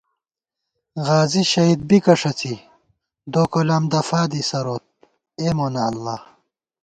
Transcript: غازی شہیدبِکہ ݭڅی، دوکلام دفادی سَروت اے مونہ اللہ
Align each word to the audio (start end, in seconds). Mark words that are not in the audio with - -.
غازی 1.05 1.43
شہیدبِکہ 1.51 2.13
ݭڅی، 2.19 2.53
دوکلام 3.33 3.83
دفادی 3.91 4.41
سَروت 4.49 4.85
اے 5.39 5.47
مونہ 5.57 5.83
اللہ 5.89 6.17